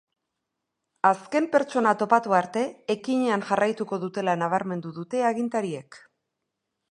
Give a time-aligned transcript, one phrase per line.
[1.09, 2.63] Azken pertsona topatu arte
[2.95, 6.01] ekinean jarraituko dutela nabarmendu dute agintariek.